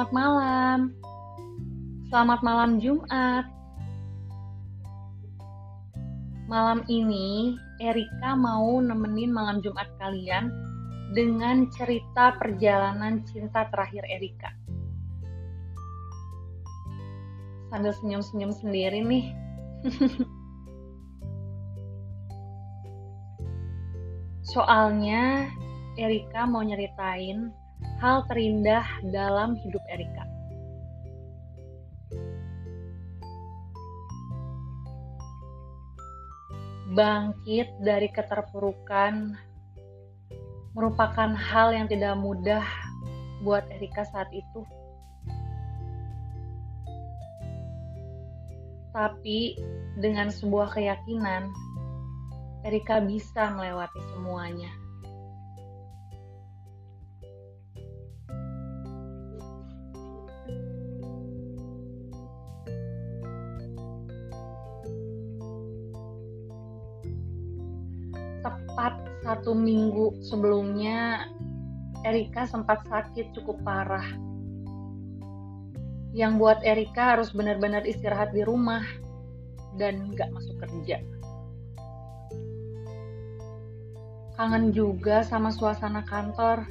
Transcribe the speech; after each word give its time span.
Selamat 0.00 0.16
malam. 0.16 0.96
Selamat 2.08 2.40
malam 2.40 2.80
Jumat. 2.80 3.44
Malam 6.48 6.88
ini 6.88 7.52
Erika 7.84 8.32
mau 8.32 8.80
nemenin 8.80 9.28
malam 9.28 9.60
Jumat 9.60 9.92
kalian 10.00 10.48
dengan 11.12 11.68
cerita 11.76 12.32
perjalanan 12.40 13.28
cinta 13.28 13.68
terakhir 13.68 14.00
Erika. 14.08 14.48
Sambil 17.68 17.92
senyum-senyum 18.00 18.56
sendiri 18.56 19.04
nih. 19.04 19.36
Soalnya 24.56 25.44
Erika 26.00 26.48
mau 26.48 26.64
nyeritain 26.64 27.59
hal 28.00 28.24
terindah 28.32 28.84
dalam 29.12 29.60
hidup 29.60 29.84
Erika. 29.92 30.24
Bangkit 36.90 37.70
dari 37.84 38.08
keterpurukan 38.10 39.36
merupakan 40.72 41.30
hal 41.36 41.76
yang 41.76 41.86
tidak 41.86 42.16
mudah 42.16 42.64
buat 43.44 43.68
Erika 43.68 44.02
saat 44.08 44.32
itu. 44.32 44.64
Tapi 48.90 49.54
dengan 50.02 50.34
sebuah 50.34 50.74
keyakinan, 50.74 51.52
Erika 52.66 52.98
bisa 52.98 53.54
melewati 53.54 54.02
semuanya. 54.10 54.79
Satu 69.20 69.52
minggu 69.52 70.24
sebelumnya 70.24 71.28
Erika 72.08 72.48
sempat 72.48 72.80
sakit 72.88 73.36
cukup 73.36 73.60
parah. 73.60 74.06
Yang 76.16 76.32
buat 76.40 76.58
Erika 76.64 77.16
harus 77.16 77.30
benar-benar 77.36 77.84
istirahat 77.84 78.32
di 78.32 78.42
rumah 78.42 78.82
dan 79.76 80.10
gak 80.16 80.32
masuk 80.32 80.56
kerja. 80.64 80.98
Kangen 84.40 84.72
juga 84.72 85.20
sama 85.20 85.52
suasana 85.52 86.00
kantor. 86.08 86.64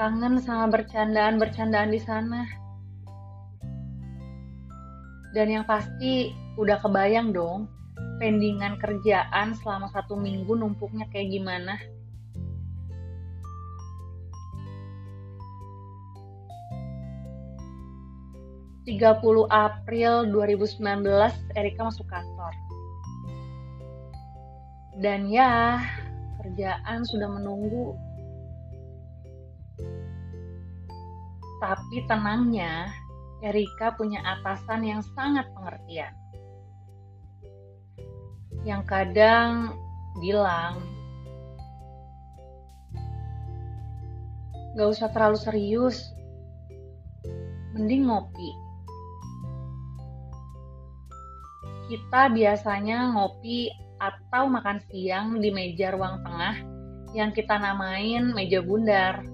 Kangen 0.00 0.40
sama 0.40 0.72
bercandaan-bercandaan 0.72 1.92
di 1.92 2.00
sana. 2.00 2.48
Dan 5.36 5.52
yang 5.52 5.68
pasti 5.68 6.32
udah 6.56 6.80
kebayang 6.80 7.36
dong 7.36 7.68
pendingan 8.20 8.76
kerjaan 8.76 9.56
selama 9.56 9.88
satu 9.96 10.12
minggu 10.12 10.52
numpuknya 10.52 11.08
kayak 11.08 11.32
gimana? 11.32 11.80
...30 18.84 19.46
April 19.54 20.26
2019 20.34 20.82
Erika 21.54 21.80
masuk 21.86 22.10
kantor. 22.10 22.52
Dan 24.98 25.30
ya, 25.30 25.78
kerjaan 26.42 27.06
sudah 27.06 27.28
menunggu. 27.30 27.94
Tapi 31.62 32.02
tenangnya, 32.10 32.90
Erika 33.46 33.94
punya 33.94 34.20
atasan 34.26 34.82
yang 34.82 35.00
sangat 35.14 35.46
pengertian 35.54 36.19
yang 38.60 38.84
kadang 38.84 39.72
bilang 40.20 40.84
gak 44.76 44.88
usah 44.92 45.08
terlalu 45.10 45.38
serius 45.40 46.12
mending 47.74 48.06
ngopi. 48.06 48.50
Kita 51.90 52.30
biasanya 52.30 53.10
ngopi 53.16 53.66
atau 53.98 54.46
makan 54.46 54.78
siang 54.86 55.42
di 55.42 55.50
meja 55.50 55.90
ruang 55.90 56.22
tengah 56.22 56.56
yang 57.16 57.34
kita 57.34 57.58
namain 57.58 58.30
meja 58.30 58.62
bundar. 58.62 59.26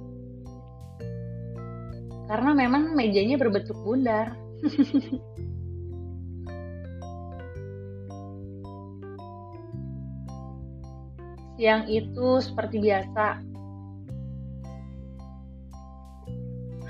Karena 2.27 2.51
memang 2.57 2.97
mejanya 2.97 3.37
berbentuk 3.39 3.77
bundar 3.85 4.35
Siang 11.57 11.89
itu 11.89 12.45
seperti 12.45 12.85
biasa. 12.85 13.41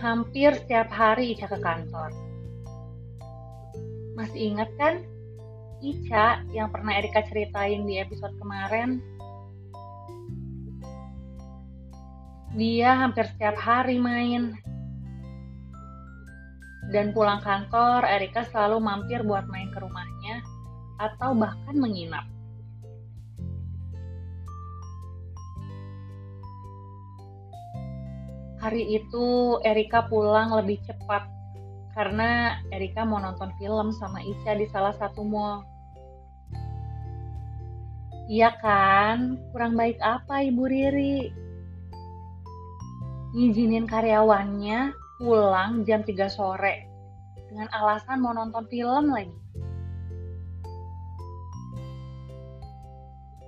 Hampir 0.02 0.58
setiap 0.58 0.90
hari 0.90 1.38
Ica 1.38 1.46
ke 1.46 1.58
kantor. 1.62 2.10
Masih 4.18 4.50
ingat 4.50 4.70
kan 4.74 5.06
Ica 5.78 6.42
yang 6.50 6.74
pernah 6.74 6.98
Erika 6.98 7.22
ceritain 7.30 7.86
di 7.86 8.02
episode 8.02 8.34
kemarin? 8.42 8.98
Dia 12.58 13.06
hampir 13.06 13.30
setiap 13.30 13.54
hari 13.54 14.02
main. 14.02 14.56
Dan 16.90 17.14
pulang 17.14 17.38
kantor, 17.42 18.02
Erika 18.02 18.42
selalu 18.50 18.82
mampir 18.82 19.22
buat 19.22 19.46
main 19.46 19.70
ke 19.70 19.78
rumahnya 19.78 20.42
atau 20.98 21.38
bahkan 21.38 21.76
menginap. 21.78 22.35
Hari 28.66 28.98
itu 28.98 29.62
Erika 29.62 30.10
pulang 30.10 30.50
lebih 30.50 30.82
cepat 30.82 31.22
karena 31.94 32.58
Erika 32.74 33.06
mau 33.06 33.22
nonton 33.22 33.54
film 33.62 33.94
sama 33.94 34.18
Ica 34.18 34.58
di 34.58 34.66
salah 34.66 34.90
satu 34.90 35.22
mall. 35.22 35.62
Iya 38.26 38.58
kan? 38.58 39.38
Kurang 39.54 39.78
baik 39.78 40.02
apa 40.02 40.42
Ibu 40.50 40.66
Riri? 40.66 41.30
Ngizinin 43.38 43.86
karyawannya 43.86 44.90
pulang 45.22 45.86
jam 45.86 46.02
3 46.02 46.26
sore 46.26 46.90
dengan 47.46 47.70
alasan 47.70 48.18
mau 48.18 48.34
nonton 48.34 48.66
film 48.66 49.14
lagi. 49.14 49.38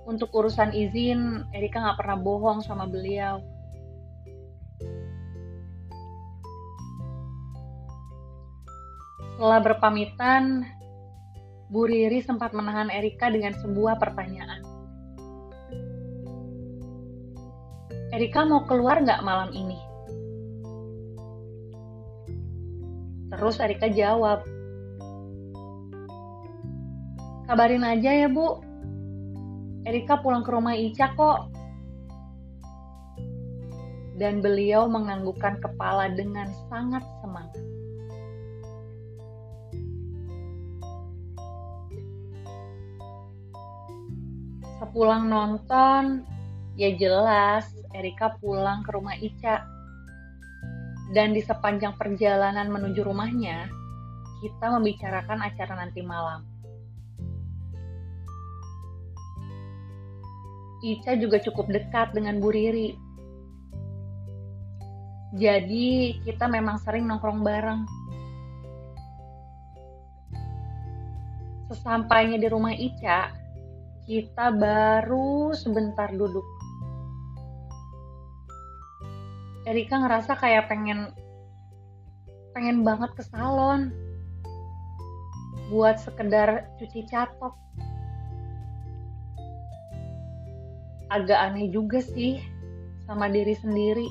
Untuk 0.07 0.31
urusan 0.31 0.71
izin, 0.71 1.43
Erika 1.51 1.83
nggak 1.83 1.99
pernah 1.99 2.15
bohong 2.15 2.63
sama 2.63 2.87
beliau. 2.87 3.58
Setelah 9.39 9.63
berpamitan, 9.63 10.67
Bu 11.71 11.87
Riri 11.87 12.19
sempat 12.19 12.51
menahan 12.51 12.91
Erika 12.91 13.31
dengan 13.31 13.55
sebuah 13.55 13.95
pertanyaan. 13.95 14.59
Erika 18.11 18.43
mau 18.43 18.67
keluar 18.67 18.99
nggak 18.99 19.23
malam 19.23 19.47
ini? 19.55 19.79
Terus 23.31 23.63
Erika 23.63 23.87
jawab, 23.87 24.43
Kabarin 27.47 27.87
aja 27.87 28.11
ya 28.11 28.27
bu, 28.27 28.59
Erika 29.87 30.19
pulang 30.19 30.43
ke 30.43 30.51
rumah 30.51 30.75
Ica 30.75 31.15
kok. 31.15 31.47
Dan 34.19 34.43
beliau 34.43 34.91
menganggukkan 34.91 35.63
kepala 35.63 36.11
dengan 36.11 36.51
sangat 36.67 37.07
semangat. 37.23 37.68
Sepulang 44.89 45.29
nonton, 45.29 46.25
ya 46.73 46.89
jelas 46.97 47.69
Erika 47.93 48.33
pulang 48.41 48.81
ke 48.81 48.89
rumah 48.89 49.13
Ica. 49.21 49.61
Dan 51.13 51.37
di 51.37 51.45
sepanjang 51.45 51.93
perjalanan 51.93 52.73
menuju 52.73 53.05
rumahnya, 53.05 53.69
kita 54.41 54.65
membicarakan 54.73 55.45
acara 55.45 55.77
nanti 55.77 56.01
malam. 56.01 56.41
Ica 60.81 61.13
juga 61.21 61.37
cukup 61.37 61.69
dekat 61.69 62.09
dengan 62.17 62.41
Bu 62.41 62.49
Riri. 62.49 62.97
Jadi 65.37 66.17
kita 66.25 66.49
memang 66.49 66.81
sering 66.81 67.05
nongkrong 67.05 67.45
bareng. 67.45 67.85
Sesampainya 71.69 72.41
di 72.41 72.49
rumah 72.49 72.73
Ica, 72.73 73.37
kita 74.09 74.49
baru 74.57 75.53
sebentar 75.53 76.09
duduk. 76.09 76.41
Erika 79.69 80.01
ngerasa 80.01 80.33
kayak 80.33 80.65
pengen 80.65 81.13
pengen 82.57 82.81
banget 82.81 83.13
ke 83.13 83.21
salon 83.29 83.93
buat 85.69 86.01
sekedar 86.01 86.65
cuci 86.81 87.05
catok. 87.05 87.53
Agak 91.13 91.37
aneh 91.37 91.69
juga 91.69 92.01
sih 92.01 92.41
sama 93.05 93.29
diri 93.29 93.53
sendiri. 93.61 94.09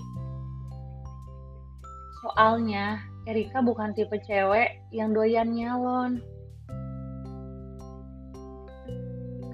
Soalnya 2.22 3.02
Erika 3.26 3.66
bukan 3.66 3.98
tipe 3.98 4.14
cewek 4.22 4.78
yang 4.94 5.10
doyan 5.10 5.58
nyalon. 5.58 6.22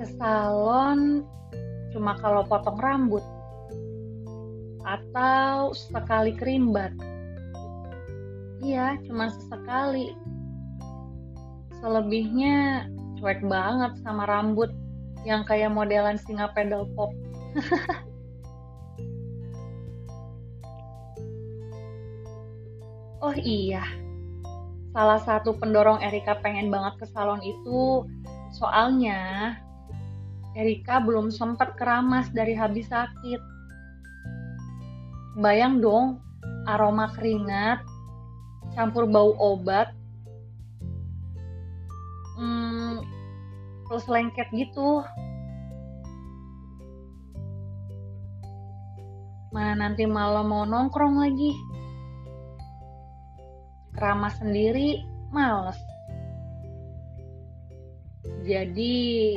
Ke 0.05 0.13
salon 0.21 1.25
cuma 1.89 2.13
kalau 2.21 2.45
potong 2.45 2.77
rambut 2.77 3.25
atau 4.85 5.73
sekali 5.73 6.37
kerimbat. 6.37 6.93
Iya, 8.61 9.01
cuma 9.09 9.33
sesekali. 9.33 10.13
Selebihnya 11.81 12.85
cuek 13.17 13.49
banget 13.49 13.97
sama 14.05 14.29
rambut 14.29 14.69
yang 15.25 15.41
kayak 15.49 15.73
modelan 15.73 16.21
singa 16.21 16.53
pedal 16.53 16.85
pop. 16.93 17.09
oh 23.25 23.33
iya, 23.41 23.89
salah 24.93 25.25
satu 25.25 25.57
pendorong 25.57 26.05
Erika 26.05 26.37
pengen 26.45 26.69
banget 26.69 26.93
ke 27.01 27.09
salon 27.09 27.41
itu 27.41 28.05
soalnya 28.53 29.57
Erika 30.55 31.03
belum 31.03 31.35
sempat 31.35 31.75
keramas 31.75 32.31
dari 32.31 32.55
habis 32.55 32.87
sakit. 32.87 33.43
Bayang 35.43 35.83
dong 35.83 36.23
aroma 36.71 37.11
keringat 37.11 37.83
campur 38.73 39.07
bau 39.07 39.35
obat 39.39 39.91
hmm, 42.39 43.03
plus 43.87 44.07
lengket 44.07 44.47
gitu. 44.55 45.03
Mana 49.55 49.87
nanti 49.87 50.03
malam 50.03 50.51
mau 50.51 50.67
nongkrong 50.67 51.15
lagi? 51.19 51.55
Keramas 53.95 54.35
sendiri 54.43 54.99
males. 55.31 55.79
Jadi 58.43 59.35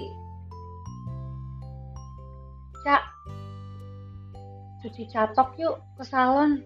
cak 2.87 3.03
cuci 4.79 5.11
catok 5.11 5.59
yuk 5.59 5.75
ke 5.99 6.07
salon. 6.07 6.63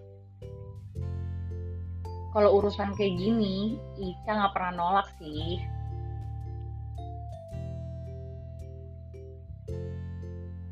Kalau 2.30 2.62
urusan 2.62 2.94
kayak 2.94 3.18
gini, 3.18 3.74
Ica 3.98 4.30
nggak 4.30 4.54
pernah 4.54 4.72
nolak 4.78 5.10
sih. 5.18 5.58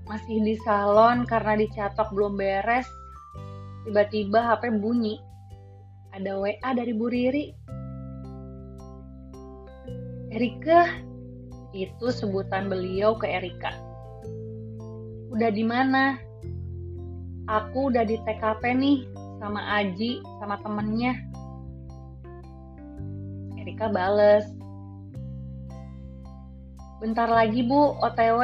Masih 0.06 0.38
di 0.38 0.54
salon 0.62 1.26
karena 1.26 1.58
dicatok 1.58 2.14
belum 2.14 2.38
beres, 2.38 2.86
tiba-tiba 3.82 4.54
HP 4.54 4.70
bunyi. 4.78 5.18
Ada 6.14 6.38
WA 6.38 6.70
dari 6.78 6.94
Bu 6.94 7.10
Riri. 7.10 7.50
Erika, 10.30 10.86
itu 11.74 12.06
sebutan 12.14 12.70
beliau 12.70 13.18
ke 13.18 13.26
Erika. 13.26 13.89
Udah 15.30 15.50
di 15.54 15.62
mana? 15.62 16.30
aku 17.50 17.90
udah 17.90 18.06
di 18.06 18.14
TKP 18.22 18.62
nih 18.78 18.98
sama 19.42 19.82
Aji 19.82 20.22
sama 20.38 20.54
temennya. 20.62 21.18
Erika 23.58 23.90
bales. 23.90 24.46
Bentar 27.02 27.26
lagi 27.26 27.66
bu 27.66 27.96
OTW 27.98 28.42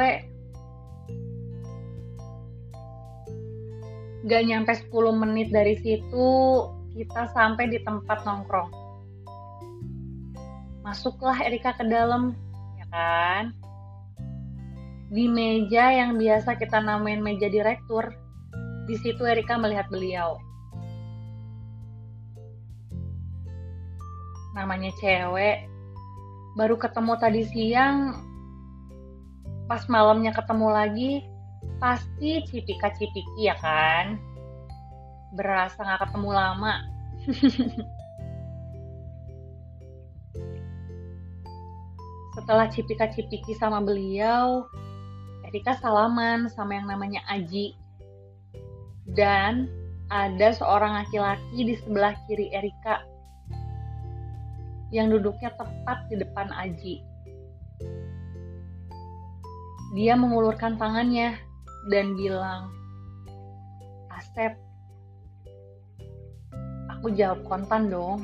gak 4.27 4.43
nyampe 4.43 4.75
10 4.75 4.91
menit 5.23 5.47
dari 5.55 5.79
situ 5.79 6.27
kita 6.97 7.31
sampai 7.31 7.71
di 7.71 7.79
tempat 7.85 8.27
nongkrong. 8.27 8.73
Masuklah 10.83 11.37
Erika 11.47 11.71
ke 11.77 11.85
dalam. 11.87 12.35
Ya 12.75 12.85
kan 12.91 13.66
di 15.07 15.31
meja 15.31 15.87
yang 15.95 16.19
biasa 16.19 16.59
kita 16.59 16.83
namain 16.83 17.23
meja 17.23 17.47
direktur 17.47 18.11
di 18.87 18.95
situ 18.99 19.23
Erika 19.23 19.55
melihat 19.55 19.87
beliau. 19.87 20.39
Namanya 24.55 24.91
cewek, 24.99 25.63
baru 26.59 26.75
ketemu 26.75 27.13
tadi 27.21 27.43
siang, 27.47 28.19
pas 29.69 29.85
malamnya 29.87 30.31
ketemu 30.35 30.67
lagi, 30.71 31.23
pasti 31.77 32.43
cipika-cipiki 32.47 33.47
ya 33.47 33.55
kan? 33.59 34.17
Berasa 35.35 35.83
gak 35.83 36.09
ketemu 36.09 36.29
lama. 36.33 36.73
Setelah 42.39 42.71
cipika-cipiki 42.71 43.53
sama 43.59 43.83
beliau, 43.83 44.65
Erika 45.47 45.79
salaman 45.79 46.51
sama 46.51 46.75
yang 46.75 46.91
namanya 46.91 47.23
Aji 47.31 47.71
dan 49.15 49.71
ada 50.11 50.51
seorang 50.51 51.03
laki-laki 51.03 51.63
di 51.63 51.75
sebelah 51.79 52.15
kiri 52.27 52.51
Erika 52.51 53.03
yang 54.91 55.07
duduknya 55.11 55.51
tepat 55.55 56.07
di 56.11 56.19
depan 56.19 56.51
Aji. 56.51 56.95
Dia 59.95 60.19
mengulurkan 60.19 60.75
tangannya 60.75 61.39
dan 61.87 62.19
bilang, 62.19 62.67
Asep, 64.11 64.59
aku 66.91 67.07
jawab 67.15 67.39
kontan 67.47 67.87
dong. 67.87 68.19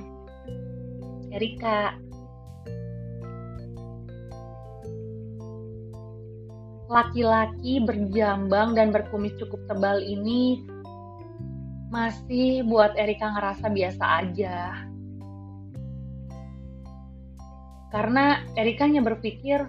Erika, 1.32 1.96
laki-laki 6.94 7.82
berjambang 7.82 8.78
dan 8.78 8.94
berkumis 8.94 9.34
cukup 9.42 9.58
tebal 9.66 9.98
ini 9.98 10.62
masih 11.90 12.62
buat 12.70 12.94
Erika 12.94 13.34
ngerasa 13.34 13.66
biasa 13.74 14.04
aja. 14.22 14.58
Karena 17.90 18.42
Erika 18.54 18.86
hanya 18.86 19.02
berpikir 19.02 19.66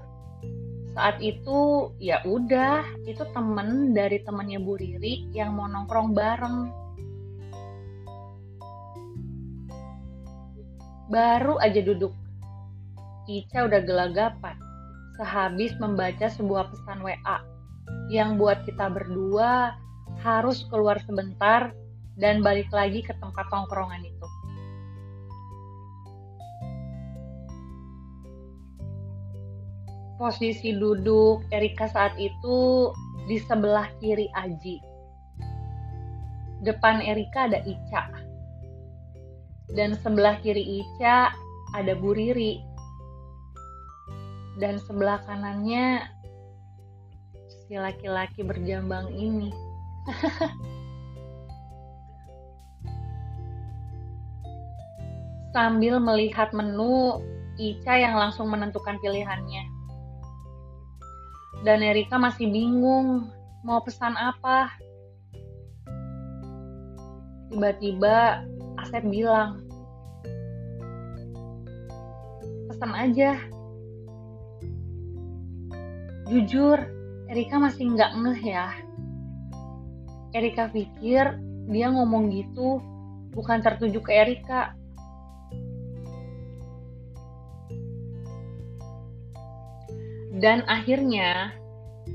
saat 0.92 1.20
itu 1.24 1.90
ya 2.00 2.20
udah 2.28 2.84
itu 3.08 3.24
temen 3.32 3.96
dari 3.96 4.20
temennya 4.24 4.60
Bu 4.60 4.76
Riri 4.76 5.28
yang 5.32 5.56
mau 5.56 5.68
nongkrong 5.68 6.12
bareng. 6.12 6.58
Baru 11.12 11.60
aja 11.60 11.84
duduk, 11.84 12.16
Ica 13.28 13.68
udah 13.68 13.80
gelagapan 13.84 14.63
sehabis 15.14 15.74
membaca 15.78 16.26
sebuah 16.26 16.70
pesan 16.74 17.02
WA 17.02 17.38
yang 18.10 18.36
buat 18.36 18.66
kita 18.66 18.90
berdua 18.90 19.78
harus 20.20 20.66
keluar 20.68 21.00
sebentar 21.04 21.72
dan 22.18 22.42
balik 22.42 22.70
lagi 22.70 23.02
ke 23.02 23.14
tempat 23.18 23.46
tongkrongan 23.50 24.02
itu. 24.06 24.28
Posisi 30.14 30.70
duduk 30.78 31.42
Erika 31.50 31.90
saat 31.90 32.14
itu 32.16 32.90
di 33.26 33.36
sebelah 33.42 33.90
kiri 33.98 34.30
Aji. 34.30 34.78
Depan 36.62 37.02
Erika 37.02 37.50
ada 37.50 37.60
Ica. 37.66 38.08
Dan 39.74 39.98
sebelah 39.98 40.38
kiri 40.40 40.80
Ica 40.80 41.34
ada 41.74 41.92
Bu 41.98 42.14
Riri 42.14 42.73
dan 44.58 44.78
sebelah 44.78 45.18
kanannya 45.26 46.06
si 47.66 47.74
laki-laki 47.74 48.44
berjambang 48.44 49.10
ini. 49.14 49.50
Sambil 55.54 56.02
melihat 56.02 56.50
menu, 56.50 57.22
Ica 57.54 57.94
yang 57.94 58.18
langsung 58.18 58.50
menentukan 58.50 58.98
pilihannya. 58.98 59.62
Dan 61.62 61.80
Erika 61.80 62.18
masih 62.18 62.50
bingung 62.50 63.30
mau 63.62 63.80
pesan 63.80 64.18
apa. 64.18 64.68
Tiba-tiba 67.54 68.42
Asep 68.82 69.06
bilang, 69.06 69.62
pesan 72.68 72.90
aja 72.90 73.38
Jujur, 76.24 76.80
Erika 77.28 77.60
masih 77.60 77.92
nggak 77.92 78.12
ngeh 78.16 78.42
ya. 78.48 78.68
Erika 80.32 80.72
pikir 80.72 81.36
dia 81.68 81.86
ngomong 81.92 82.32
gitu 82.32 82.80
bukan 83.36 83.60
tertuju 83.60 84.00
ke 84.00 84.12
Erika. 84.12 84.72
Dan 90.40 90.64
akhirnya 90.64 91.52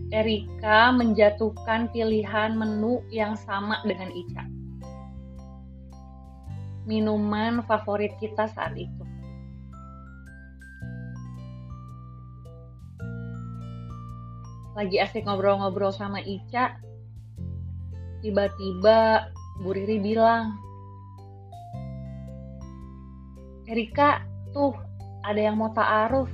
Erika 0.09 0.89
menjatuhkan 0.89 1.93
pilihan 1.93 2.57
menu 2.57 3.05
yang 3.13 3.37
sama 3.37 3.77
dengan 3.85 4.09
Ica. 4.09 4.43
Minuman 6.89 7.61
favorit 7.69 8.17
kita 8.17 8.49
saat 8.49 8.73
itu. 8.73 9.08
Lagi 14.79 14.95
asik 14.95 15.27
ngobrol-ngobrol 15.27 15.91
sama 15.91 16.23
Ica, 16.23 16.79
tiba-tiba 18.23 19.27
Bu 19.59 19.75
Riri 19.75 19.99
bilang, 19.99 20.55
Erika, 23.67 24.23
tuh 24.55 24.71
ada 25.27 25.35
yang 25.35 25.59
mau 25.59 25.67
ta'aruf. 25.75 26.31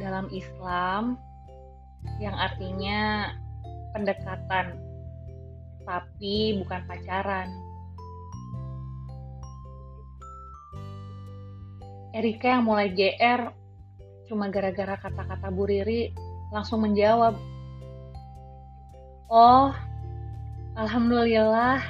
Dalam 0.00 0.32
Islam, 0.32 1.20
yang 2.16 2.32
artinya 2.32 3.28
pendekatan, 3.92 4.80
tapi 5.84 6.56
bukan 6.64 6.80
pacaran. 6.88 7.52
Erika 12.16 12.56
yang 12.56 12.64
mulai 12.64 12.88
GR 12.88 13.52
cuma 14.32 14.48
gara-gara 14.48 14.96
kata-kata 14.96 15.52
Bu 15.52 15.68
Riri 15.68 16.21
langsung 16.52 16.84
menjawab, 16.84 17.34
Oh, 19.32 19.72
Alhamdulillah. 20.76 21.80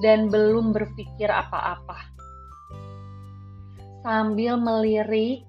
Dan 0.00 0.32
belum 0.32 0.72
berpikir 0.72 1.28
apa-apa. 1.28 2.00
Sambil 4.00 4.56
melirik 4.56 5.44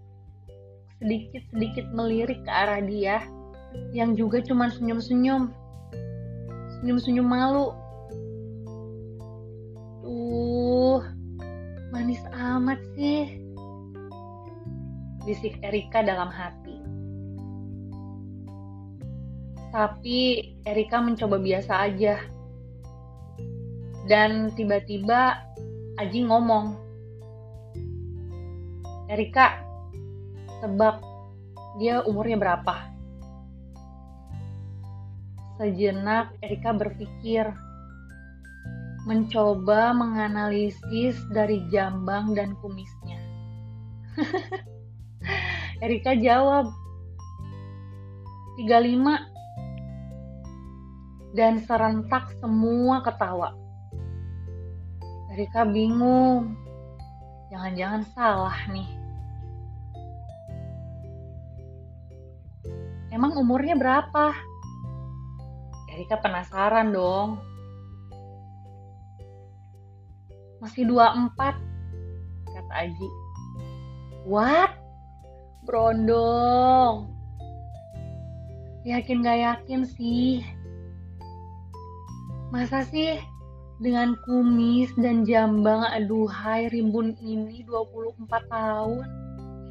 sedikit-sedikit 0.99 1.91
melirik 1.95 2.43
ke 2.43 2.51
arah 2.51 2.83
dia 2.83 3.23
yang 3.95 4.19
juga 4.19 4.43
cuma 4.43 4.67
senyum-senyum. 4.67 5.55
Senyum-senyum 6.79 7.27
malu. 7.27 7.71
Bisik 15.35 15.59
Erika 15.67 15.99
dalam 15.99 16.31
hati. 16.31 16.79
Tapi 19.67 20.19
Erika 20.63 21.03
mencoba 21.03 21.35
biasa 21.35 21.91
aja. 21.91 22.23
Dan 24.07 24.55
tiba-tiba 24.55 25.35
Aji 25.99 26.23
ngomong, 26.23 26.79
Erika, 29.11 29.59
Tebak, 30.63 31.03
dia 31.83 31.99
umurnya 32.07 32.39
berapa? 32.39 32.87
Sejenak 35.59 36.31
Erika 36.47 36.71
berpikir, 36.71 37.43
mencoba 39.03 39.91
menganalisis 39.91 41.19
dari 41.27 41.59
jambang 41.67 42.31
dan 42.31 42.55
kumisnya. 42.63 43.19
Erika 45.83 46.15
jawab, 46.15 46.71
35 48.55 51.35
dan 51.35 51.59
serentak 51.67 52.31
semua 52.39 53.03
ketawa. 53.03 53.51
Erika 55.35 55.67
bingung, 55.67 56.55
jangan-jangan 57.51 58.07
salah 58.15 58.55
nih. 58.71 58.87
Emang 63.11 63.35
umurnya 63.35 63.75
berapa? 63.75 64.31
Erika 65.91 66.23
penasaran 66.23 66.95
dong. 66.95 67.35
Masih 70.63 70.87
24, 70.87 71.35
kata 72.47 72.73
Aji. 72.79 73.09
What? 74.23 74.84
Brondong. 75.65 77.09
Yakin 78.85 79.25
gak 79.25 79.41
yakin 79.41 79.81
sih? 79.81 80.45
Masa 82.53 82.85
sih 82.85 83.17
dengan 83.81 84.13
kumis 84.29 84.93
dan 85.01 85.25
jambang 85.25 85.81
aduhai 85.89 86.69
rimbun 86.69 87.17
ini 87.17 87.65
24 87.65 88.29
tahun? 88.45 89.09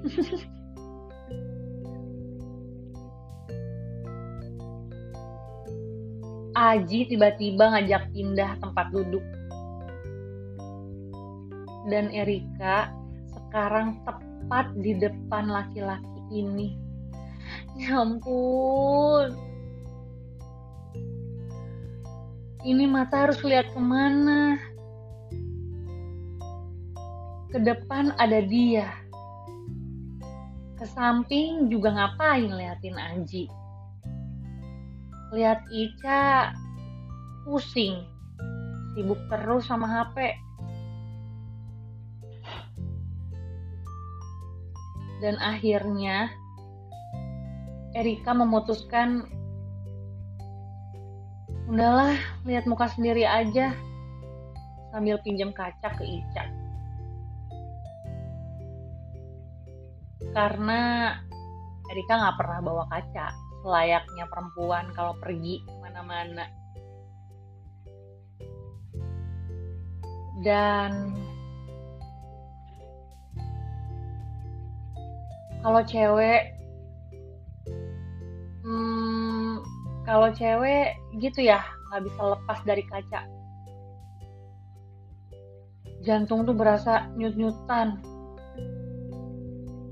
Aji 6.58 7.06
tiba-tiba 7.06 7.70
ngajak 7.70 8.10
pindah 8.10 8.58
tempat 8.58 8.90
duduk. 8.90 9.22
Dan 11.86 12.10
Erika 12.10 12.90
sekarang 13.30 14.02
tepat 14.02 14.23
di 14.78 14.96
depan 14.98 15.50
laki-laki 15.50 16.20
ini. 16.32 16.76
Ya 17.74 18.00
ampun. 18.00 19.34
Ini 22.64 22.84
mata 22.88 23.28
harus 23.28 23.42
lihat 23.44 23.68
ke 23.74 23.80
mana? 23.82 24.56
Ke 27.52 27.58
depan 27.60 28.16
ada 28.16 28.40
dia. 28.40 28.88
Ke 30.80 30.86
samping 30.88 31.68
juga 31.68 31.92
ngapain 31.92 32.48
liatin 32.48 32.96
Aji 32.96 33.64
lihat 35.34 35.66
Ica 35.74 36.54
pusing 37.42 38.06
sibuk 38.94 39.18
terus 39.26 39.66
sama 39.66 39.90
HP 39.90 40.38
dan 45.22 45.38
akhirnya 45.38 46.30
Erika 47.94 48.34
memutuskan 48.34 49.26
udahlah 51.70 52.18
lihat 52.42 52.66
muka 52.66 52.90
sendiri 52.90 53.22
aja 53.22 53.70
sambil 54.90 55.18
pinjam 55.22 55.54
kaca 55.54 55.94
ke 55.94 56.04
Ica 56.04 56.44
karena 60.34 61.14
Erika 61.92 62.18
nggak 62.18 62.36
pernah 62.40 62.58
bawa 62.64 62.84
kaca 62.90 63.44
layaknya 63.64 64.28
perempuan 64.28 64.92
kalau 64.92 65.16
pergi 65.18 65.64
ke 65.64 65.72
mana-mana. 65.80 66.44
Dan 70.44 71.16
kalau 75.64 75.80
cewek, 75.88 76.52
hmm, 78.68 79.64
kalau 80.04 80.28
cewek 80.36 80.92
gitu 81.16 81.48
ya 81.48 81.64
nggak 81.88 82.04
bisa 82.04 82.20
lepas 82.36 82.58
dari 82.68 82.84
kaca. 82.84 83.24
Jantung 86.04 86.44
tuh 86.44 86.52
berasa 86.52 87.08
nyut-nyutan. 87.16 87.96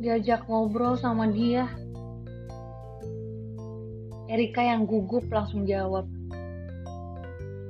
Diajak 0.05 0.45
ngobrol 0.45 1.01
sama 1.01 1.31
dia 1.33 1.65
Erika 4.33 4.65
yang 4.65 4.89
gugup 4.89 5.29
langsung 5.29 5.69
jawab, 5.69 6.09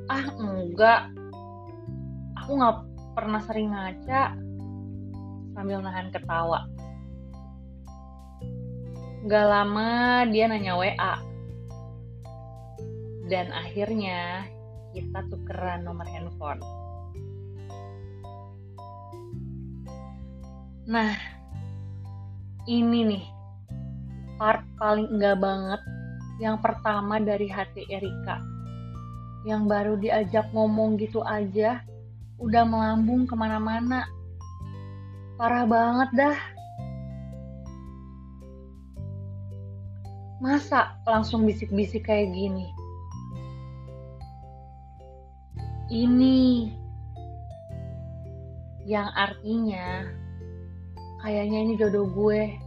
ah 0.06 0.26
enggak, 0.38 1.10
aku 2.38 2.50
nggak 2.54 2.76
pernah 3.18 3.42
sering 3.42 3.74
ngaca 3.74 4.38
sambil 5.58 5.82
nahan 5.82 6.14
ketawa. 6.14 6.62
Gak 9.22 9.46
lama 9.46 10.26
dia 10.26 10.50
nanya 10.50 10.74
WA. 10.74 11.14
Dan 13.30 13.54
akhirnya 13.54 14.50
kita 14.90 15.22
tukeran 15.30 15.86
nomor 15.86 16.04
handphone. 16.10 16.58
Nah, 20.90 21.14
ini 22.66 23.00
nih 23.06 23.24
part 24.42 24.66
paling 24.74 25.06
enggak 25.14 25.38
banget 25.38 25.80
yang 26.42 26.58
pertama 26.58 27.22
dari 27.22 27.46
hati 27.46 27.86
Erika. 27.86 28.42
Yang 29.46 29.62
baru 29.70 29.94
diajak 30.02 30.50
ngomong 30.50 30.98
gitu 30.98 31.22
aja, 31.22 31.78
udah 32.42 32.66
melambung 32.66 33.30
ke 33.30 33.38
mana-mana. 33.38 34.02
Parah 35.38 35.62
banget 35.62 36.10
dah. 36.18 36.38
Masa 40.42 40.98
langsung 41.06 41.46
bisik-bisik 41.46 42.10
kayak 42.10 42.34
gini? 42.34 42.66
Ini 45.86 46.66
yang 48.82 49.06
artinya 49.14 50.02
kayaknya 51.22 51.58
ini 51.62 51.72
jodoh 51.78 52.10
gue. 52.10 52.58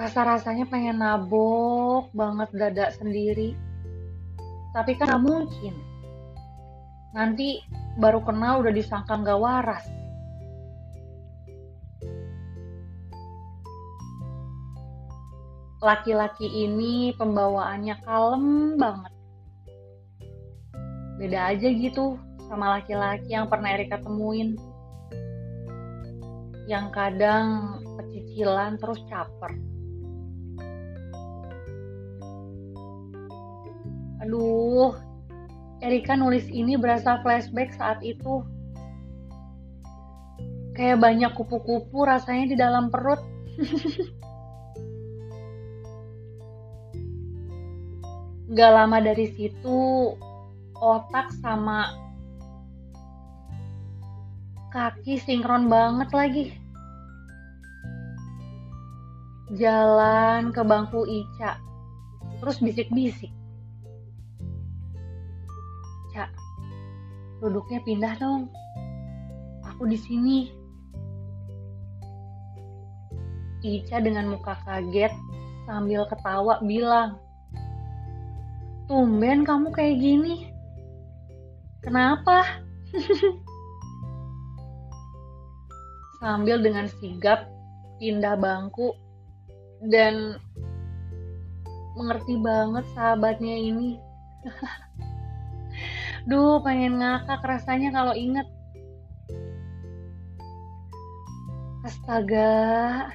Rasa-rasanya 0.00 0.64
pengen 0.72 1.04
nabok 1.04 2.08
banget 2.16 2.48
dada 2.56 2.88
sendiri. 2.96 3.52
Tapi 4.72 4.96
kan 4.96 5.12
gak 5.12 5.28
mungkin. 5.28 5.76
Nanti 7.12 7.60
baru 8.00 8.24
kenal 8.24 8.64
udah 8.64 8.72
disangka 8.72 9.20
gak 9.20 9.36
waras. 9.36 9.84
Laki-laki 15.82 16.46
ini 16.46 17.10
pembawaannya 17.18 17.98
kalem 18.06 18.78
banget. 18.78 19.12
Beda 21.18 21.50
aja 21.50 21.68
gitu 21.74 22.22
sama 22.46 22.78
laki-laki 22.78 23.34
yang 23.34 23.50
pernah 23.50 23.74
Erika 23.74 23.98
temuin. 23.98 24.54
Yang 26.70 26.86
kadang 26.94 27.46
pecicilan 27.98 28.78
terus 28.78 29.02
caper. 29.10 29.58
Aduh, 34.22 34.94
Erika 35.82 36.14
nulis 36.14 36.46
ini 36.46 36.78
berasa 36.78 37.18
flashback 37.26 37.74
saat 37.74 37.98
itu. 38.06 38.46
Kayak 40.78 41.02
banyak 41.02 41.34
kupu-kupu 41.34 42.06
rasanya 42.06 42.54
di 42.54 42.56
dalam 42.56 42.86
perut. 42.86 43.18
Gak 48.52 48.68
lama 48.68 49.00
dari 49.00 49.32
situ 49.32 50.12
otak 50.76 51.32
sama 51.40 51.88
kaki 54.68 55.16
sinkron 55.16 55.72
banget 55.72 56.12
lagi. 56.12 56.44
Jalan 59.56 60.52
ke 60.52 60.60
bangku 60.60 61.08
Ica, 61.08 61.56
terus 62.44 62.60
bisik-bisik. 62.60 63.32
Cak, 66.12 66.28
duduknya 67.40 67.80
pindah 67.88 68.20
dong. 68.20 68.52
Aku 69.64 69.88
di 69.88 69.96
sini. 69.96 70.52
Ica 73.64 73.96
dengan 74.04 74.28
muka 74.28 74.60
kaget 74.68 75.12
sambil 75.64 76.04
ketawa 76.04 76.60
bilang, 76.64 77.16
Tumben 78.90 79.46
kamu 79.46 79.70
kayak 79.70 79.96
gini. 80.02 80.50
Kenapa? 81.82 82.62
Sambil 86.22 86.62
dengan 86.62 86.86
sigap 87.02 87.50
pindah 87.98 88.38
bangku 88.38 88.94
dan 89.90 90.38
mengerti 91.98 92.38
banget 92.38 92.86
sahabatnya 92.94 93.56
ini. 93.58 93.98
Duh, 96.30 96.62
pengen 96.62 97.02
ngakak 97.02 97.42
rasanya 97.42 97.90
kalau 97.90 98.14
inget. 98.14 98.46
Astaga, 101.82 103.10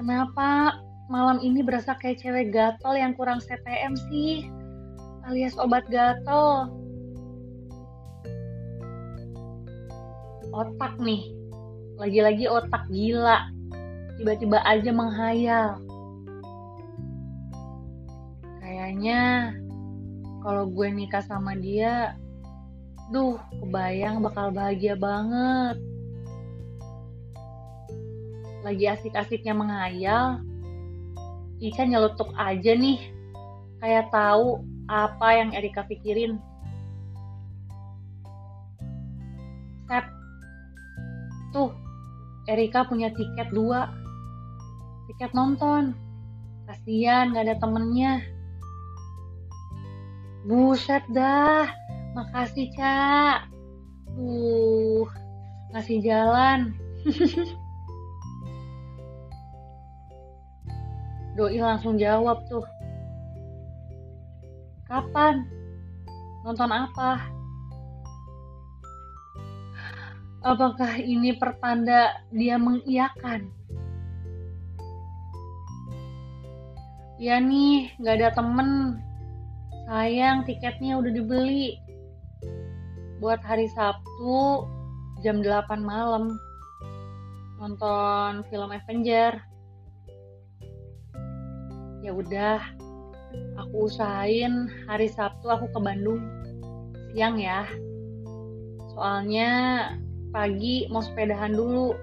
kenapa 0.00 0.80
malam 1.12 1.36
ini 1.44 1.60
berasa 1.60 1.92
kayak 2.00 2.24
cewek 2.24 2.48
gatel 2.48 2.96
yang 2.96 3.12
kurang 3.12 3.44
CTM 3.44 3.92
sih? 4.08 4.48
Alias 5.28 5.60
obat 5.60 5.84
gatel. 5.92 6.72
Otak 10.48 10.96
nih, 10.96 11.36
lagi-lagi 12.00 12.48
otak 12.48 12.88
gila, 12.88 13.52
tiba-tiba 14.16 14.64
aja 14.64 14.88
menghayal. 14.88 15.76
Kayaknya 18.64 19.52
kalau 20.40 20.64
gue 20.72 20.88
nikah 20.88 21.20
sama 21.20 21.52
dia, 21.60 22.16
duh, 23.12 23.36
kebayang 23.60 24.24
bakal 24.24 24.48
bahagia 24.48 24.96
banget. 24.96 25.76
Lagi 28.64 28.84
asik-asiknya 28.88 29.52
menghayal, 29.52 30.40
Ica 31.60 31.84
nyelutuk 31.84 32.32
aja 32.32 32.72
nih, 32.72 33.12
kayak 33.84 34.08
tahu 34.08 34.64
apa 34.88 35.28
yang 35.36 35.52
Erika 35.52 35.84
pikirin. 35.84 36.40
Sep, 39.88 40.04
tuh 41.52 41.72
Erika 42.48 42.88
punya 42.88 43.12
tiket 43.12 43.52
dua, 43.52 43.92
tiket 45.12 45.32
nonton. 45.36 45.92
Kasian 46.68 47.32
gak 47.32 47.48
ada 47.48 47.56
temennya. 47.60 48.20
Buset 50.48 51.04
dah, 51.12 51.68
makasih 52.12 52.68
Cak. 52.76 53.48
Uh, 54.16 55.04
ngasih 55.72 56.00
jalan. 56.04 56.72
Doi 61.36 61.60
langsung 61.60 61.96
jawab 62.00 62.42
tuh. 62.48 62.64
Kapan? 64.88 65.44
Nonton 66.48 66.72
apa? 66.72 67.28
Apakah 70.40 70.96
ini 70.96 71.36
pertanda 71.36 72.16
dia 72.32 72.56
mengiyakan? 72.56 73.52
Ya 77.20 77.36
nih, 77.36 77.92
gak 78.00 78.16
ada 78.16 78.32
temen. 78.32 78.96
Sayang 79.92 80.48
tiketnya 80.48 80.96
udah 80.96 81.12
dibeli. 81.12 81.76
Buat 83.20 83.44
hari 83.44 83.68
Sabtu 83.68 84.64
jam 85.20 85.44
8 85.44 85.84
malam. 85.84 86.32
Nonton 87.60 88.40
film 88.48 88.72
Avenger. 88.72 89.36
Ya 92.00 92.14
udah, 92.14 92.62
aku 93.58 93.90
usahain 93.90 94.68
hari 94.86 95.08
Sabtu 95.10 95.48
aku 95.48 95.68
ke 95.72 95.78
Bandung. 95.80 96.22
Siang 97.12 97.40
ya. 97.40 97.68
Soalnya 98.94 99.50
pagi 100.34 100.88
mau 100.92 101.02
sepedahan 101.04 101.54
dulu. 101.56 101.94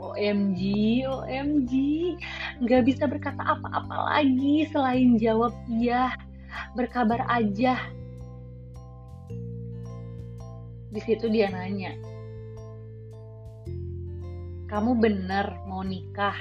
OMG 0.00 0.60
OMG 1.06 1.72
nggak 2.64 2.82
bisa 2.88 3.04
berkata 3.04 3.44
apa-apa 3.44 4.16
lagi 4.16 4.66
selain 4.68 5.20
jawab 5.20 5.52
iya. 5.68 6.12
Berkabar 6.74 7.24
aja. 7.30 7.78
Di 10.90 11.00
situ 11.04 11.30
dia 11.30 11.52
nanya 11.52 12.10
kamu 14.70 15.02
bener 15.02 15.58
mau 15.66 15.82
nikah 15.82 16.38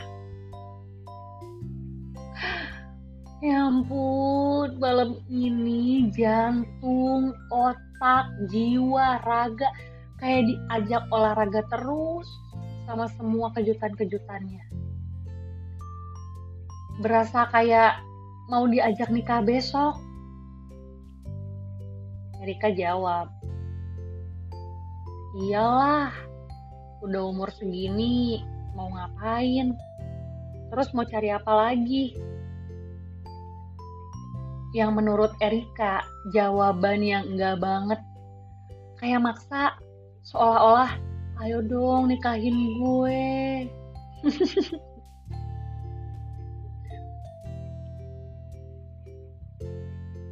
Ya 3.40 3.72
ampun, 3.72 4.76
malam 4.84 5.16
ini 5.32 6.12
jantung, 6.12 7.32
otak, 7.48 8.28
jiwa, 8.52 9.24
raga 9.24 9.72
kayak 10.20 10.52
diajak 10.52 11.08
olahraga 11.08 11.64
terus 11.72 12.28
sama 12.84 13.08
semua 13.16 13.48
kejutan-kejutannya. 13.56 14.60
Berasa 17.00 17.48
kayak 17.48 18.04
mau 18.52 18.68
diajak 18.68 19.08
nikah 19.08 19.40
besok. 19.40 19.96
Erika 22.44 22.76
jawab, 22.76 23.32
Iyalah, 25.48 26.12
udah 27.08 27.24
umur 27.24 27.48
segini, 27.56 28.44
mau 28.76 28.92
ngapain? 28.92 29.72
Terus 30.76 30.92
mau 30.92 31.08
cari 31.08 31.32
apa 31.32 31.52
lagi? 31.56 32.20
Yang 34.74 34.94
menurut 34.94 35.34
Erika 35.42 36.06
jawaban 36.30 37.02
yang 37.02 37.26
enggak 37.26 37.58
banget. 37.58 38.00
Kayak 39.02 39.24
maksa 39.26 39.74
seolah-olah 40.28 40.92
ayo 41.46 41.64
dong 41.64 42.12
nikahin 42.12 42.78
gue. 42.78 43.66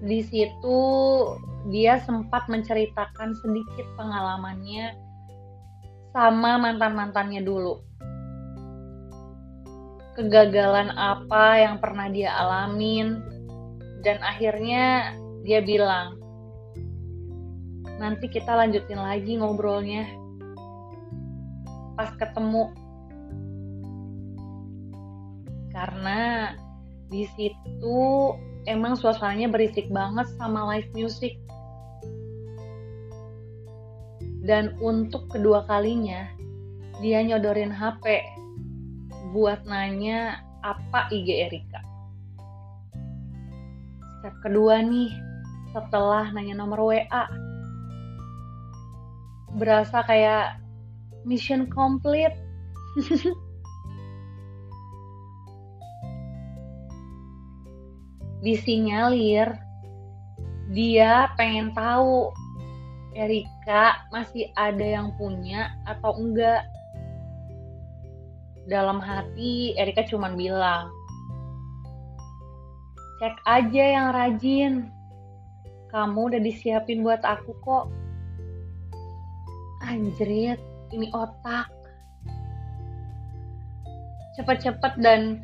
Di 0.07 0.21
situ 0.23 0.79
dia 1.67 1.99
sempat 2.05 2.47
menceritakan 2.47 3.35
sedikit 3.43 3.87
pengalamannya 3.99 4.95
sama 6.15 6.55
mantan-mantannya 6.61 7.41
dulu. 7.43 7.81
Kegagalan 10.15 10.89
apa 10.97 11.61
yang 11.61 11.77
pernah 11.77 12.09
dia 12.09 12.33
alamin, 12.33 13.21
dan 14.05 14.21
akhirnya 14.21 15.15
dia 15.41 15.63
bilang, 15.63 16.19
nanti 17.97 18.29
kita 18.29 18.53
lanjutin 18.53 19.01
lagi 19.01 19.37
ngobrolnya 19.41 20.05
pas 21.97 22.13
ketemu. 22.13 22.69
Karena 25.73 26.53
di 27.09 27.25
situ 27.33 27.99
emang 28.69 28.93
suasananya 28.99 29.49
berisik 29.49 29.89
banget 29.89 30.29
sama 30.37 30.67
live 30.75 30.89
music. 30.93 31.37
Dan 34.47 34.79
untuk 34.79 35.27
kedua 35.27 35.67
kalinya, 35.67 36.23
dia 37.03 37.19
nyodorin 37.19 37.73
HP 37.73 38.23
buat 39.35 39.65
nanya 39.67 40.39
apa 40.63 41.11
IG 41.11 41.27
Erika. 41.51 41.76
Step 44.27 44.43
kedua 44.43 44.83
nih, 44.83 45.07
setelah 45.71 46.27
nanya 46.35 46.59
nomor 46.59 46.91
WA. 46.91 47.23
Berasa 49.55 50.03
kayak 50.03 50.59
mission 51.23 51.63
complete. 51.71 52.35
Disinyalir, 58.43 59.55
dia 60.75 61.31
pengen 61.39 61.71
tahu 61.71 62.35
Erika 63.15 64.03
masih 64.11 64.51
ada 64.59 64.83
yang 64.83 65.15
punya 65.15 65.71
atau 65.87 66.19
enggak 66.19 66.67
dalam 68.67 68.99
hati 68.99 69.71
Erika 69.79 70.03
cuma 70.03 70.35
bilang, 70.35 70.91
cek 73.17 73.35
aja 73.49 73.83
yang 73.97 74.07
rajin. 74.13 74.73
Kamu 75.89 76.29
udah 76.33 76.41
disiapin 76.41 77.01
buat 77.01 77.23
aku 77.25 77.51
kok. 77.63 77.89
Anjrit, 79.87 80.59
ini 80.93 81.07
otak. 81.15 81.71
Cepet-cepet 84.37 84.93
dan 85.01 85.41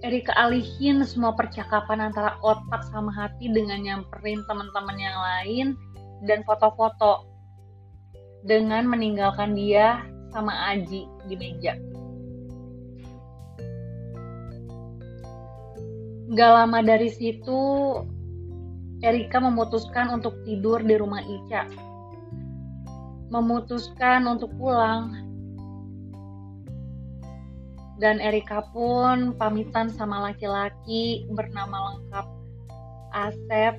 Erika 0.00 0.32
alihin 0.32 1.04
semua 1.04 1.36
percakapan 1.36 2.08
antara 2.08 2.40
otak 2.40 2.88
sama 2.88 3.12
hati 3.12 3.52
dengan 3.52 3.84
nyamperin 3.84 4.40
teman-teman 4.48 4.96
yang 4.96 5.18
lain 5.18 5.66
dan 6.24 6.40
foto-foto 6.48 7.28
dengan 8.48 8.88
meninggalkan 8.88 9.52
dia 9.52 10.00
sama 10.32 10.72
Aji 10.72 11.04
di 11.28 11.34
meja. 11.36 11.76
Gak 16.30 16.46
lama 16.54 16.78
dari 16.78 17.10
situ, 17.10 17.58
Erika 19.02 19.42
memutuskan 19.42 20.14
untuk 20.14 20.38
tidur 20.46 20.78
di 20.78 20.94
rumah 20.94 21.18
Ica. 21.26 21.66
Memutuskan 23.34 24.30
untuk 24.30 24.54
pulang. 24.54 25.10
Dan 27.98 28.22
Erika 28.22 28.62
pun 28.70 29.34
pamitan 29.34 29.90
sama 29.90 30.30
laki-laki 30.30 31.26
bernama 31.34 31.98
lengkap 31.98 32.26
Asep 33.10 33.74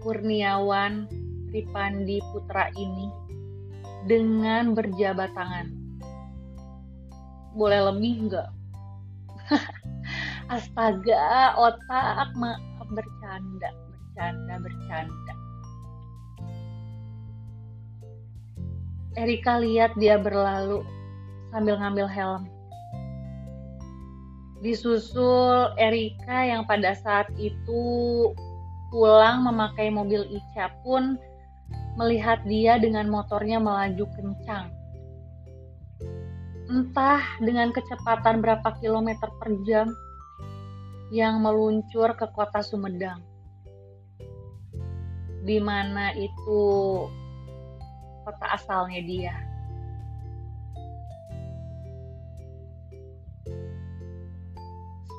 Kurniawan 0.00 1.04
Ripandi 1.52 2.24
Putra 2.32 2.72
ini 2.80 3.12
dengan 4.08 4.72
berjabat 4.72 5.36
tangan. 5.36 5.68
Boleh 7.52 7.92
lebih 7.92 8.24
enggak? 8.24 8.48
astaga 10.50 11.54
otak 11.54 12.34
maaf 12.34 12.88
bercanda 12.90 13.70
bercanda 13.70 14.54
bercanda. 14.58 15.34
Erika 19.14 19.62
lihat 19.62 19.94
dia 19.94 20.18
berlalu 20.18 20.82
sambil 21.54 21.78
ngambil 21.78 22.06
helm. 22.10 22.42
Disusul 24.60 25.72
Erika 25.78 26.44
yang 26.44 26.66
pada 26.66 26.92
saat 26.98 27.30
itu 27.38 27.82
pulang 28.90 29.46
memakai 29.46 29.88
mobil 29.88 30.26
Ica 30.28 30.68
pun 30.82 31.16
melihat 31.94 32.42
dia 32.44 32.76
dengan 32.76 33.06
motornya 33.06 33.62
melaju 33.62 34.04
kencang. 34.18 34.68
Entah 36.70 37.22
dengan 37.42 37.74
kecepatan 37.74 38.42
berapa 38.42 38.68
kilometer 38.78 39.26
per 39.42 39.50
jam 39.66 39.90
yang 41.10 41.42
meluncur 41.42 42.14
ke 42.14 42.26
kota 42.30 42.62
Sumedang. 42.62 43.18
Di 45.42 45.58
mana 45.58 46.14
itu 46.14 46.62
kota 48.22 48.46
asalnya 48.54 49.02
dia. 49.02 49.34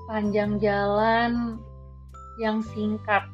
Sepanjang 0.08 0.60
jalan 0.64 1.60
yang 2.40 2.64
singkat. 2.64 3.28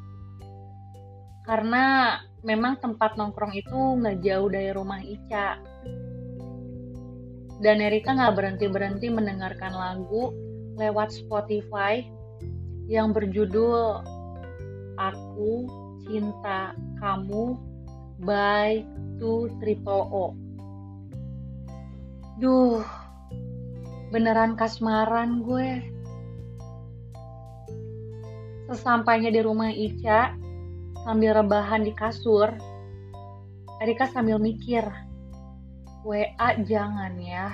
Karena 1.46 2.18
memang 2.42 2.78
tempat 2.82 3.14
nongkrong 3.14 3.54
itu 3.54 3.78
nggak 4.02 4.18
jauh 4.22 4.50
dari 4.50 4.70
rumah 4.74 4.98
Ica. 5.02 5.58
Dan 7.58 7.82
Erika 7.82 8.14
nggak 8.14 8.34
berhenti-berhenti 8.34 9.10
mendengarkan 9.10 9.74
lagu 9.74 10.30
lewat 10.78 11.10
Spotify 11.10 12.17
yang 12.88 13.12
berjudul 13.12 14.00
Aku 14.96 15.52
Cinta 16.08 16.72
Kamu 16.98 17.54
by 18.24 18.82
Two 19.20 19.52
Triple 19.60 20.04
O. 20.08 20.32
Duh, 22.40 22.80
beneran 24.08 24.56
kasmaran 24.56 25.44
gue. 25.44 25.84
Sesampainya 28.72 29.28
di 29.28 29.40
rumah 29.44 29.68
Ica, 29.68 30.32
sambil 31.04 31.36
rebahan 31.36 31.84
di 31.84 31.92
kasur, 31.92 32.56
Erika 33.84 34.08
sambil 34.08 34.40
mikir, 34.40 34.82
WA 36.08 36.50
jangan 36.64 37.14
ya. 37.20 37.52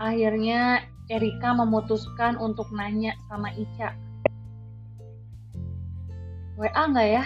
Akhirnya 0.00 0.80
Erika 1.10 1.50
memutuskan 1.58 2.38
untuk 2.38 2.70
nanya 2.70 3.18
sama 3.26 3.50
Ica. 3.58 3.98
WA 6.54 6.82
nggak 6.86 7.08
ya? 7.18 7.24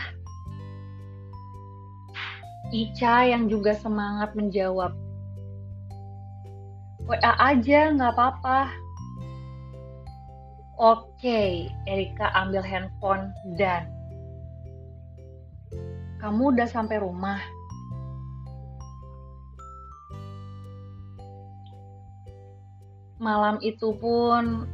Ica 2.73 3.29
yang 3.29 3.45
juga 3.53 3.77
semangat 3.77 4.33
menjawab. 4.33 4.97
WA 7.05 7.33
aja 7.37 7.93
nggak 7.93 8.13
apa-apa. 8.17 8.73
Oke, 10.81 11.69
Erika 11.85 12.33
ambil 12.33 12.65
handphone 12.65 13.37
dan 13.61 13.85
kamu 16.25 16.57
udah 16.57 16.67
sampai 16.67 17.05
rumah. 17.05 17.37
Malam 23.25 23.57
itu 23.65 23.97
pun 23.97 24.69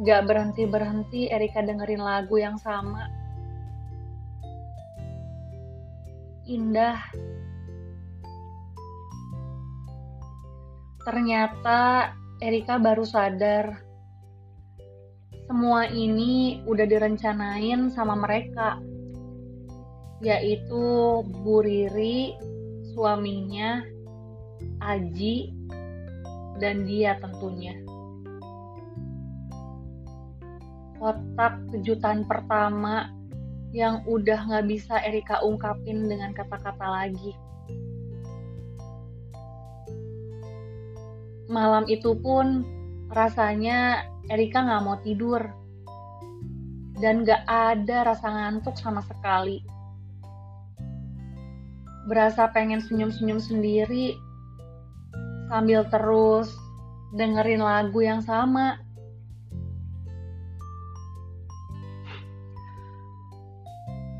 gak 0.00 0.24
berhenti-berhenti 0.24 1.28
Erika 1.28 1.60
dengerin 1.60 2.00
lagu 2.00 2.40
yang 2.40 2.56
sama. 2.56 3.04
Indah. 6.48 6.96
Ternyata 11.04 12.12
Erika 12.40 12.80
baru 12.80 13.04
sadar 13.04 13.90
semua 15.50 15.84
ini 15.90 16.62
udah 16.64 16.86
direncanain 16.86 17.90
sama 17.90 18.14
mereka 18.16 18.80
yaitu 20.22 20.84
Bu 21.24 21.64
Riri, 21.64 22.36
suaminya, 22.92 23.82
Aji, 24.84 25.59
dan 26.60 26.84
dia 26.84 27.16
tentunya. 27.18 27.74
Kotak 31.00 31.56
kejutan 31.72 32.28
pertama 32.28 33.08
yang 33.72 34.04
udah 34.04 34.44
gak 34.50 34.68
bisa 34.68 35.00
Erika 35.00 35.40
ungkapin 35.40 36.04
dengan 36.04 36.36
kata-kata 36.36 36.84
lagi. 36.84 37.32
Malam 41.50 41.88
itu 41.88 42.14
pun 42.20 42.62
rasanya 43.10 44.04
Erika 44.28 44.60
gak 44.62 44.84
mau 44.84 45.00
tidur. 45.00 45.40
Dan 47.00 47.24
gak 47.24 47.48
ada 47.48 48.12
rasa 48.12 48.28
ngantuk 48.28 48.76
sama 48.76 49.00
sekali. 49.00 49.64
Berasa 52.04 52.52
pengen 52.52 52.84
senyum-senyum 52.84 53.40
sendiri 53.40 54.20
sambil 55.50 55.82
terus 55.90 56.54
dengerin 57.18 57.58
lagu 57.58 57.98
yang 57.98 58.22
sama. 58.22 58.78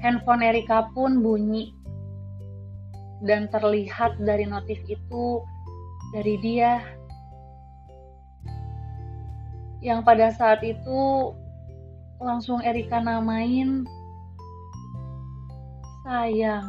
Handphone 0.03 0.43
Erika 0.43 0.91
pun 0.91 1.23
bunyi. 1.23 1.71
Dan 3.23 3.47
terlihat 3.53 4.19
dari 4.19 4.49
notif 4.49 4.81
itu 4.91 5.45
dari 6.11 6.35
dia. 6.43 6.83
Yang 9.85 10.01
pada 10.03 10.29
saat 10.35 10.61
itu 10.67 11.31
langsung 12.19 12.59
Erika 12.65 12.99
namain 12.99 13.87
sayang. 16.05 16.67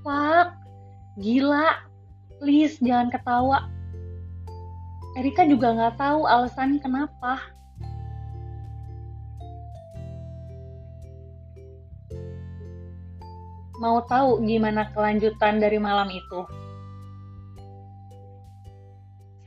Fuck 0.00 0.56
gila 1.20 1.89
please 2.40 2.80
jangan 2.80 3.12
ketawa 3.12 3.68
Erika 5.20 5.44
juga 5.44 5.76
nggak 5.76 6.00
tahu 6.00 6.24
alasannya 6.24 6.80
kenapa 6.80 7.38
Mau 13.80 14.04
tahu 14.04 14.44
gimana 14.44 14.92
kelanjutan 14.92 15.56
dari 15.56 15.80
malam 15.80 16.12
itu? 16.12 16.44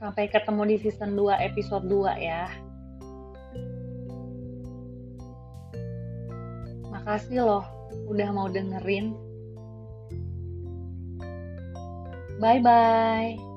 Sampai 0.02 0.26
ketemu 0.26 0.74
di 0.74 0.76
season 0.82 1.14
2 1.14 1.38
episode 1.54 1.86
2 1.86 2.18
ya. 2.18 2.50
Makasih 6.90 7.46
loh 7.46 7.62
udah 8.10 8.34
mau 8.34 8.50
dengerin. 8.50 9.14
Bye 12.44 12.60
bye. 12.60 13.53